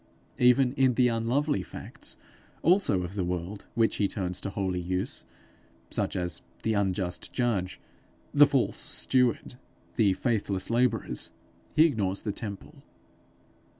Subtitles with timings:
[0.39, 2.17] Even in the unlovely facts
[2.63, 5.25] also of the world which he turns to holy use,
[5.91, 7.79] such as the unjust judge,
[8.33, 9.59] the false steward,
[9.97, 11.29] the faithless labourers,
[11.75, 12.81] he ignores the temple.